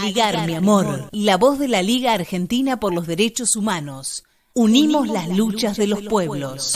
Aligar, 0.00 0.46
mi 0.46 0.54
amor, 0.54 1.08
la 1.10 1.38
voz 1.38 1.58
de 1.58 1.68
la 1.68 1.82
Liga 1.82 2.12
Argentina 2.12 2.78
por 2.78 2.92
los 2.92 3.06
Derechos 3.06 3.56
Humanos. 3.56 4.24
Unimos 4.52 5.08
las 5.08 5.28
luchas 5.34 5.78
de 5.78 5.86
los 5.86 6.02
pueblos. 6.02 6.74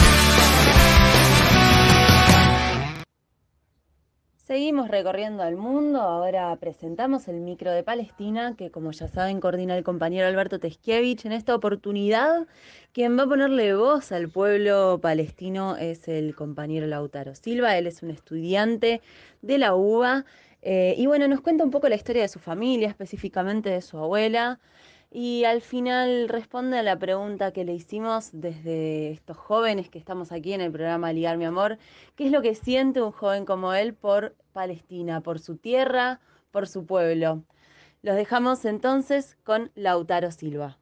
Seguimos 4.46 4.88
recorriendo 4.88 5.45
el 5.45 5.56
mundo, 5.56 6.00
ahora 6.00 6.56
presentamos 6.56 7.29
el 7.29 7.36
micro 7.36 7.70
de 7.70 7.82
Palestina, 7.82 8.56
que 8.56 8.70
como 8.70 8.91
ya 8.91 9.06
saben 9.06 9.39
coordina 9.39 9.77
el 9.77 9.84
compañero 9.84 10.27
Alberto 10.27 10.59
Teskiewicz. 10.59 11.27
En 11.27 11.32
esta 11.32 11.55
oportunidad, 11.55 12.46
quien 12.93 13.18
va 13.18 13.25
a 13.25 13.29
ponerle 13.29 13.75
voz 13.75 14.12
al 14.12 14.30
pueblo 14.30 14.98
palestino 15.00 15.77
es 15.77 16.09
el 16.09 16.34
compañero 16.34 16.87
Lautaro 16.87 17.34
Silva, 17.34 17.77
él 17.77 17.87
es 17.87 18.02
un 18.02 18.11
estudiante 18.11 19.02
de 19.43 19.59
la 19.59 19.75
UBA 19.75 20.25
eh, 20.62 20.95
y 20.96 21.06
bueno, 21.06 21.29
nos 21.29 21.40
cuenta 21.40 21.64
un 21.64 21.70
poco 21.70 21.88
la 21.88 21.96
historia 21.96 22.22
de 22.22 22.29
su 22.29 22.38
familia, 22.38 22.89
específicamente 22.89 23.71
de 23.71 23.80
su 23.82 23.98
abuela. 23.98 24.61
Y 25.12 25.44
al 25.44 25.61
final 25.61 26.29
responde 26.29 26.79
a 26.79 26.85
la 26.85 26.96
pregunta 26.98 27.52
que 27.52 27.64
le 27.64 27.75
hicimos 27.75 28.30
desde 28.32 29.11
estos 29.11 29.36
jóvenes 29.36 29.88
que 29.88 29.99
estamos 29.99 30.30
aquí 30.30 30.52
en 30.52 30.61
el 30.61 30.71
programa 30.71 31.12
Ligar 31.12 31.36
Mi 31.36 31.46
Amor, 31.46 31.79
¿qué 32.14 32.27
es 32.27 32.33
lo 32.33 32.42
que 32.42 32.55
siente 32.55 33.02
un 33.02 33.11
joven 33.11 33.44
como 33.44 33.75
él 33.75 33.94
por 33.94 34.36
Palestina, 34.52 35.20
por 35.20 35.41
su 35.41 35.56
tierra, 35.56 36.20
por 36.52 36.69
su 36.69 36.86
pueblo? 36.86 37.42
Los 38.02 38.14
dejamos 38.14 38.64
entonces 38.64 39.36
con 39.42 39.72
Lautaro 39.74 40.30
Silva. 40.30 40.80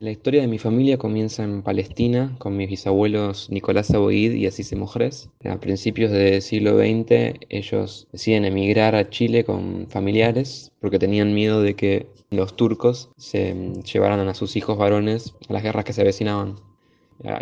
La 0.00 0.10
historia 0.10 0.40
de 0.40 0.48
mi 0.48 0.58
familia 0.58 0.98
comienza 0.98 1.44
en 1.44 1.62
Palestina 1.62 2.34
con 2.38 2.56
mis 2.56 2.68
bisabuelos 2.68 3.48
Nicolás 3.48 3.92
Aboid 3.92 4.32
y 4.32 4.46
Asís 4.46 4.74
Mojres. 4.74 5.30
A 5.44 5.60
principios 5.60 6.10
del 6.10 6.42
siglo 6.42 6.76
XX 6.76 7.38
ellos 7.48 8.08
deciden 8.10 8.44
emigrar 8.44 8.96
a 8.96 9.08
Chile 9.08 9.44
con 9.44 9.86
familiares 9.88 10.72
porque 10.80 10.98
tenían 10.98 11.32
miedo 11.32 11.62
de 11.62 11.76
que 11.76 12.08
los 12.30 12.56
turcos 12.56 13.10
se 13.16 13.54
llevaran 13.84 14.26
a 14.28 14.34
sus 14.34 14.56
hijos 14.56 14.76
varones 14.76 15.32
a 15.48 15.52
las 15.52 15.62
guerras 15.62 15.84
que 15.84 15.92
se 15.92 16.00
avecinaban 16.00 16.56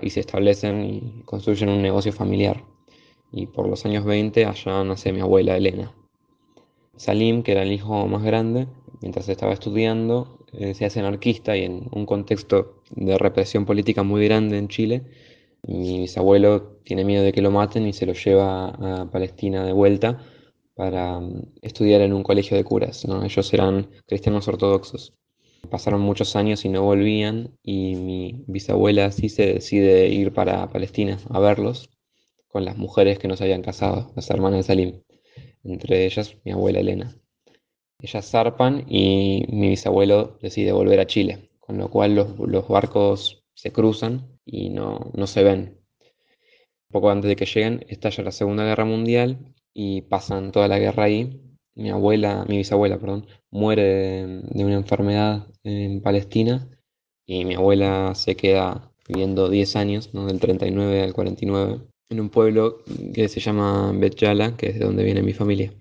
y 0.03 0.11
se 0.11 0.21
establecen 0.21 0.85
y 0.85 1.23
construyen 1.25 1.71
un 1.71 1.81
negocio 1.81 2.13
familiar. 2.13 2.63
Y 3.33 3.47
por 3.47 3.67
los 3.67 3.87
años 3.87 4.05
20 4.05 4.45
allá 4.45 4.85
nace 4.85 5.11
mi 5.15 5.21
abuela 5.21 5.57
Elena. 5.57 5.95
Salim, 6.97 7.43
que 7.43 7.53
era 7.53 7.63
el 7.63 7.73
hijo 7.73 8.07
más 8.09 8.23
grande, 8.23 8.69
mientras 9.01 9.27
estaba 9.31 9.55
estudiando, 9.55 10.42
eh, 10.53 10.75
se 10.75 10.85
hace 10.85 11.01
anarquista 11.01 11.57
y 11.57 11.65
en 11.65 11.89
un 11.93 12.07
contexto 12.07 12.83
de 12.91 13.17
represión 13.19 13.65
política 13.67 14.03
muy 14.03 14.25
grande 14.25 14.59
en 14.59 14.69
Chile, 14.69 15.03
mi 15.67 16.01
bisabuelo 16.01 16.79
tiene 16.85 17.05
miedo 17.05 17.23
de 17.23 17.33
que 17.33 17.43
lo 17.43 17.51
maten 17.51 17.87
y 17.87 17.93
se 17.93 18.07
lo 18.07 18.15
lleva 18.15 18.69
a 18.69 19.11
Palestina 19.11 19.65
de 19.65 19.73
vuelta 19.73 20.19
para 20.75 21.21
mm, 21.21 21.53
estudiar 21.63 22.01
en 22.01 22.13
un 22.13 22.23
colegio 22.23 22.57
de 22.57 22.65
curas. 22.65 23.05
Ellos 23.05 23.55
eran 23.55 23.89
cristianos 24.07 24.49
ortodoxos. 24.49 25.15
Pasaron 25.71 26.01
muchos 26.01 26.35
años 26.35 26.65
y 26.65 26.69
no 26.69 26.83
volvían 26.83 27.57
y 27.63 27.95
mi 27.95 28.45
bisabuela 28.49 29.13
sí 29.13 29.29
se 29.29 29.55
decide 29.55 30.09
ir 30.09 30.33
para 30.33 30.69
Palestina 30.71 31.19
a 31.31 31.39
verlos 31.39 31.89
con 32.49 32.65
las 32.65 32.77
mujeres 32.77 33.19
que 33.19 33.29
no 33.29 33.37
se 33.37 33.45
habían 33.45 33.63
casado, 33.63 34.13
las 34.17 34.29
hermanas 34.31 34.59
de 34.59 34.63
Salim, 34.65 35.03
entre 35.65 36.05
ellas 36.05 36.37
mi 36.45 36.53
abuela 36.53 36.81
Elena. 36.81 37.22
Ellas 38.03 38.29
zarpan 38.29 38.85
y 38.89 39.47
mi 39.49 39.69
bisabuelo 39.69 40.37
decide 40.43 40.73
volver 40.73 40.99
a 40.99 41.07
Chile, 41.07 41.51
con 41.61 41.79
lo 41.79 41.89
cual 41.89 42.17
los, 42.17 42.69
barcos 42.69 43.45
se 43.55 43.71
cruzan 43.71 44.41
y 44.45 44.71
no, 44.71 45.13
se 45.27 45.45
ven. 45.45 45.79
Poco 46.91 47.11
antes 47.11 47.29
de 47.29 47.37
que 47.37 47.47
lleguen 47.47 47.87
estalla 47.89 48.25
la 48.25 48.33
Segunda 48.33 48.65
Guerra 48.65 48.85
Mundial 48.85 49.55
y 49.73 50.03
pasan 50.03 50.51
toda 50.51 50.67
la 50.67 50.81
guerra 50.81 51.05
ahí. 51.05 51.41
Mi 51.77 51.91
abuela, 51.91 52.45
mi 52.49 52.57
bisabuela, 52.57 52.99
perdón, 52.99 53.29
muere 53.51 53.85
de, 53.85 54.65
una 54.65 54.75
enfermedad 54.75 55.47
en 55.63 56.03
Palestina 56.03 56.69
y 57.25 57.45
mi 57.45 57.55
abuela 57.55 58.17
se 58.17 58.35
queda 58.35 58.93
viviendo 59.09 59.49
10 59.49 59.77
años, 59.77 60.13
¿no? 60.13 60.27
del 60.27 60.41
39 60.41 61.03
al 61.03 61.15
49, 61.15 61.81
en 62.11 62.21
un 62.21 62.31
pueblo 62.31 62.83
que 63.15 63.29
se 63.29 63.39
llama 63.39 63.93
Betjala, 63.93 64.57
que 64.57 64.71
es 64.71 64.75
de 64.81 64.85
donde 64.85 65.05
viene 65.05 65.23
mi 65.23 65.33
familia. 65.33 65.73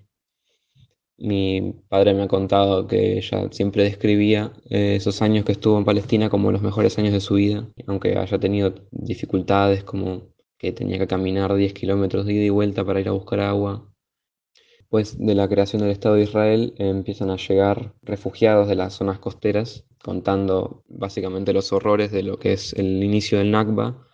Mi 1.24 1.74
padre 1.88 2.14
me 2.14 2.24
ha 2.24 2.26
contado 2.28 2.88
que 2.88 3.18
ella 3.18 3.46
siempre 3.52 3.84
describía 3.84 4.52
eh, 4.68 4.96
esos 4.96 5.22
años 5.22 5.44
que 5.44 5.52
estuvo 5.52 5.78
en 5.78 5.84
Palestina 5.84 6.28
como 6.28 6.50
los 6.50 6.62
mejores 6.62 6.98
años 6.98 7.12
de 7.12 7.20
su 7.20 7.34
vida, 7.34 7.68
aunque 7.86 8.18
haya 8.18 8.40
tenido 8.40 8.74
dificultades 8.90 9.84
como 9.84 10.32
que 10.58 10.72
tenía 10.72 10.98
que 10.98 11.06
caminar 11.06 11.54
10 11.54 11.74
kilómetros 11.74 12.26
de 12.26 12.32
ida 12.32 12.44
y 12.46 12.50
vuelta 12.50 12.84
para 12.84 13.00
ir 13.00 13.06
a 13.08 13.12
buscar 13.12 13.38
agua. 13.38 13.88
Después 14.78 15.16
de 15.16 15.36
la 15.36 15.48
creación 15.48 15.82
del 15.82 15.92
Estado 15.92 16.16
de 16.16 16.24
Israel 16.24 16.74
empiezan 16.78 17.30
a 17.30 17.36
llegar 17.36 17.94
refugiados 18.02 18.66
de 18.66 18.74
las 18.74 18.94
zonas 18.94 19.20
costeras, 19.20 19.86
contando 20.02 20.82
básicamente 20.88 21.52
los 21.52 21.72
horrores 21.72 22.10
de 22.10 22.24
lo 22.24 22.40
que 22.40 22.54
es 22.54 22.72
el 22.72 23.00
inicio 23.04 23.38
del 23.38 23.52
Nakba, 23.52 24.04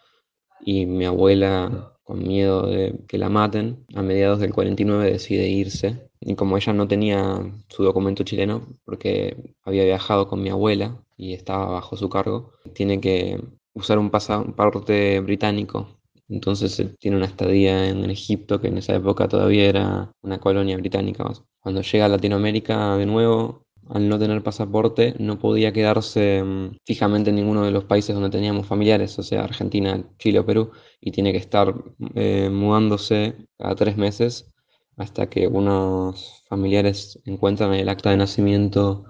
y 0.61 0.85
mi 0.85 1.07
abuela 1.07 1.98
con 2.09 2.27
miedo 2.27 2.67
de 2.67 2.95
que 3.07 3.19
la 3.19 3.29
maten, 3.29 3.85
a 3.95 4.01
mediados 4.01 4.41
del 4.41 4.55
49 4.55 5.13
decide 5.13 5.47
irse. 5.47 6.09
Y 6.21 6.37
como 6.37 6.57
ella 6.57 6.73
no 6.73 6.89
tenía 6.89 7.39
su 7.69 7.85
documento 7.85 8.25
chileno, 8.25 8.63
porque 8.87 9.37
había 9.63 9.85
viajado 9.85 10.27
con 10.27 10.43
mi 10.43 10.49
abuela 10.49 11.05
y 11.19 11.35
estaba 11.35 11.67
bajo 11.67 11.99
su 11.99 12.09
cargo, 12.09 12.51
tiene 12.73 12.99
que 12.99 13.39
usar 13.75 13.99
un 13.99 14.09
pasaporte 14.11 15.21
británico. 15.21 15.87
Entonces 16.31 16.83
tiene 16.99 17.19
una 17.19 17.27
estadía 17.27 17.91
en 17.91 18.09
Egipto, 18.09 18.59
que 18.59 18.69
en 18.69 18.79
esa 18.79 18.95
época 18.97 19.29
todavía 19.29 19.69
era 19.69 20.11
una 20.23 20.41
colonia 20.41 20.79
británica. 20.79 21.31
Cuando 21.61 21.83
llega 21.83 22.07
a 22.07 22.09
Latinoamérica 22.09 22.97
de 22.97 23.05
nuevo, 23.05 23.67
al 23.91 24.09
no 24.09 24.19
tener 24.19 24.43
pasaporte, 24.43 25.15
no 25.19 25.38
podía 25.38 25.72
quedarse 25.72 26.43
mm, 26.43 26.78
fijamente 26.84 27.31
en 27.31 27.37
ninguno 27.37 27.65
de 27.65 27.71
los 27.71 27.84
países 27.84 28.15
donde 28.15 28.31
teníamos 28.31 28.66
familiares, 28.66 29.19
o 29.19 29.22
sea, 29.22 29.44
Argentina, 29.44 30.04
Chile 30.19 30.41
o 30.41 30.47
Perú, 30.47 30.71
y 31.00 31.12
tiene 31.12 31.32
que 31.32 31.38
estar 31.38 31.75
eh, 32.15 32.50
mudándose 32.50 33.37
cada 33.59 33.75
tres 33.75 33.97
meses 33.97 34.53
hasta 34.97 35.28
que 35.31 35.47
unos 35.47 36.44
familiares 36.49 37.21
encuentran 37.25 37.75
el 37.75 37.88
acta 37.88 38.10
de 38.10 38.16
nacimiento 38.16 39.04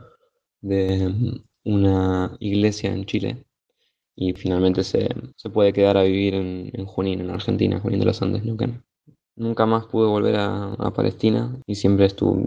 de 0.61 1.09
mm, 1.09 1.45
una 1.65 2.37
iglesia 2.41 2.93
en 2.93 3.05
Chile 3.07 3.45
y 4.21 4.33
finalmente 4.35 4.83
se, 4.83 5.09
puede 5.53 5.73
quedar 5.73 5.97
a 5.97 6.03
vivir 6.03 6.35
en, 6.35 6.87
Junín, 6.87 7.21
en 7.21 7.31
Argentina, 7.31 7.79
Junín 7.81 8.01
de 8.01 8.07
los 8.07 8.21
Andes, 8.21 8.45
nunca. 8.45 8.67
Nunca 9.37 9.67
más 9.67 9.87
pude 9.87 10.09
volver 10.09 10.35
a, 10.37 10.93
Palestina 10.93 11.57
y 11.67 11.77
siempre 11.77 12.07
estuve, 12.07 12.45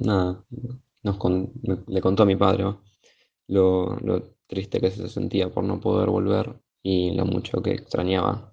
nada, 0.00 0.44
le 1.02 2.00
contó 2.00 2.22
a 2.22 2.26
mi 2.26 2.36
padre 2.36 2.64
lo, 3.48 3.96
lo 3.96 4.36
triste 4.46 4.80
que 4.80 4.90
se 4.90 5.08
sentía 5.08 5.50
por 5.50 5.64
no 5.64 5.80
poder 5.80 6.08
volver 6.10 6.60
y 6.82 7.12
lo 7.12 7.24
mucho 7.26 7.60
que 7.62 7.72
extrañaba 7.72 8.52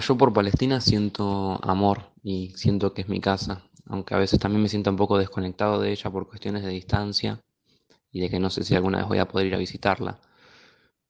yo 0.00 0.16
por 0.16 0.32
Palestina 0.32 0.80
siento 0.80 1.58
amor 1.62 2.10
y 2.22 2.50
siento 2.56 2.92
que 2.92 3.02
es 3.02 3.08
mi 3.08 3.20
casa, 3.20 3.62
aunque 3.86 4.14
a 4.14 4.18
veces 4.18 4.40
también 4.40 4.62
me 4.62 4.68
siento 4.68 4.90
un 4.90 4.96
poco 4.96 5.18
desconectado 5.18 5.80
de 5.80 5.92
ella 5.92 6.10
por 6.10 6.28
cuestiones 6.28 6.64
de 6.64 6.70
distancia 6.70 7.40
y 8.10 8.20
de 8.20 8.28
que 8.28 8.40
no 8.40 8.50
sé 8.50 8.64
si 8.64 8.74
alguna 8.74 8.98
vez 8.98 9.08
voy 9.08 9.18
a 9.18 9.28
poder 9.28 9.46
ir 9.48 9.54
a 9.54 9.58
visitarla. 9.58 10.20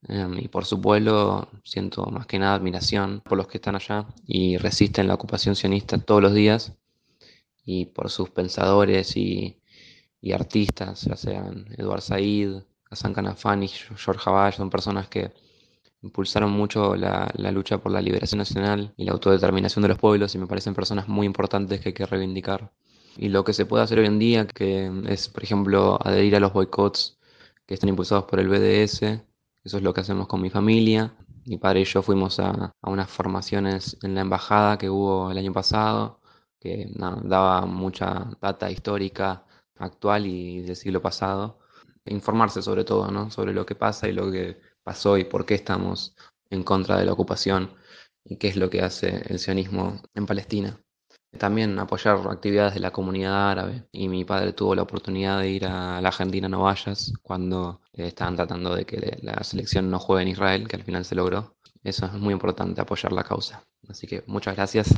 Em, 0.07 0.39
y 0.39 0.49
por 0.49 0.67
su 0.67 0.81
pueblo 0.81 1.49
siento 1.65 2.05
más 2.07 2.27
que 2.27 2.39
nada 2.39 2.55
admiración 2.55 3.23
por 3.25 3.39
los 3.39 3.49
que 3.49 3.57
están 3.59 3.77
allá 3.77 4.07
y 4.27 4.59
resisten 4.59 5.09
la 5.09 5.15
ocupación 5.15 5.57
sionista 5.57 5.97
todos 5.99 6.21
los 6.21 6.35
días 6.35 6.75
y 7.65 7.87
por 7.87 8.11
sus 8.11 8.31
pensadores 8.31 9.17
y, 9.17 9.63
artistas, 10.33 11.03
ya 11.03 11.17
sean 11.17 11.67
Eduard 11.77 12.01
Said, 12.01 12.63
Hassan 12.91 13.13
Kanafani, 13.13 13.69
George 13.69 14.23
Habash, 14.25 14.57
son 14.57 14.71
personas 14.71 15.09
que 15.09 15.33
impulsaron 16.03 16.51
mucho 16.53 16.95
la, 16.95 17.33
lucha 17.51 17.79
por 17.79 17.91
la 17.91 18.01
liberación 18.01 18.39
nacional 18.39 18.93
y 18.97 19.05
la 19.05 19.13
autodeterminación 19.13 19.83
de 19.83 19.89
los 19.89 19.99
pueblos 19.99 20.35
y 20.35 20.39
me 20.39 20.47
parecen 20.47 20.75
personas 20.75 21.09
muy 21.09 21.27
importantes 21.27 21.81
que 21.81 21.89
hay 21.91 21.93
que 21.95 22.07
reivindicar. 22.07 22.73
Y 23.17 23.29
lo 23.29 23.45
que 23.45 23.53
se 23.53 23.65
puede 23.65 23.85
hacer 23.85 23.99
hoy 24.01 24.07
en 24.07 24.19
día, 24.19 24.47
que 24.47 24.91
es, 25.09 25.29
por 25.29 25.43
ejemplo, 25.43 25.99
adherir 26.05 26.37
a 26.37 26.41
los 26.41 26.53
boicots 26.53 27.19
que 27.67 27.75
están 27.75 27.89
impulsados 27.89 28.25
por 28.25 28.41
el 28.41 28.49
BDS, 28.49 29.03
eso 29.65 29.79
es 29.79 29.83
lo 29.83 29.95
que 29.95 30.03
hacemos 30.03 30.27
con 30.27 30.43
mi 30.43 30.51
familia. 30.51 31.15
Mi 31.47 31.59
padre 31.59 31.81
y 31.81 31.85
yo 31.85 32.03
fuimos 32.03 32.39
a, 32.41 32.73
unas 32.83 33.11
formaciones 33.11 33.97
en 34.03 34.15
la 34.15 34.23
embajada 34.23 34.79
que 34.79 34.91
hubo 34.91 35.31
el 35.31 35.39
año 35.39 35.53
pasado, 35.53 36.21
que 36.61 36.91
daba 37.23 37.67
mucha 37.67 38.31
data 38.41 38.71
histórica 38.71 39.45
actual 39.79 40.27
y 40.27 40.63
del 40.63 40.77
siglo 40.77 41.01
pasado. 41.03 41.59
informarse 42.07 42.63
sobre 42.63 42.85
todo, 42.85 43.11
¿no? 43.11 43.31
Sobre 43.31 43.53
lo 43.55 43.65
que 43.67 43.75
pasa 43.75 44.09
y 44.09 44.13
lo 44.13 44.31
que 44.31 44.61
pasó 44.83 45.17
y 45.19 45.25
por 45.25 45.47
qué 45.47 45.55
estamos 45.55 46.15
en 46.51 46.63
contra 46.63 46.99
de 46.99 47.07
la 47.07 47.13
ocupación 47.13 47.71
y 48.25 48.37
qué 48.37 48.49
es 48.49 48.57
lo 48.57 48.71
que 48.71 48.83
hace 48.83 49.23
el 49.29 49.39
sionismo 49.39 50.03
en 50.15 50.27
Palestina. 50.27 50.81
También 51.39 51.79
apoyar 51.79 52.19
actividades 52.29 52.75
de 52.75 52.81
la 52.81 52.93
comunidad 52.93 53.51
árabe 53.51 53.85
y 53.91 54.09
mi 54.09 54.25
padre 54.25 54.53
tuvo 54.53 54.75
la 54.75 54.83
oportunidad 54.83 55.41
de 55.41 55.51
ir 55.51 55.67
a 55.67 56.01
la 56.01 56.09
Argentina 56.09 56.49
no 56.49 56.63
vayas 56.63 57.13
cuando 57.23 57.81
estaban 57.93 58.37
tratando 58.37 58.75
de 58.75 58.85
que 58.85 59.19
la 59.23 59.43
selección 59.43 59.91
no 59.91 59.99
juegue 59.99 60.23
en 60.23 60.29
Israel, 60.29 60.69
que 60.69 60.77
al 60.77 60.85
final 60.85 61.05
se 61.05 61.17
logró. 61.17 61.57
Eso 61.83 62.07
es 62.07 62.13
muy 62.13 62.33
importante, 62.33 62.81
apoyar 62.81 63.13
la 63.13 63.25
causa. 63.25 63.63
Así 63.89 64.07
que 64.07 64.23
muchas 64.27 64.55
gracias. 64.55 64.95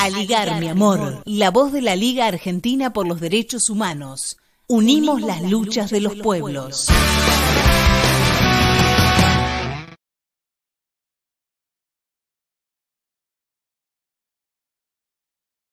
Aligar, 0.00 0.60
mi 0.60 0.68
amor. 0.68 1.22
La 1.24 1.50
voz 1.50 1.72
de 1.72 1.82
la 1.82 1.96
Liga 1.96 2.26
Argentina 2.26 2.92
por 2.92 3.06
los 3.06 3.20
Derechos 3.20 3.70
Humanos. 3.70 4.38
Unimos 4.66 5.20
las 5.22 5.42
luchas 5.42 5.90
de 5.90 6.00
los 6.00 6.16
pueblos. 6.16 6.88